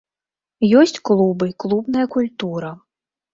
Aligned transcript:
Ёсць 0.79 1.01
клубы, 1.09 1.49
клубная 1.65 2.07
культура. 2.17 2.73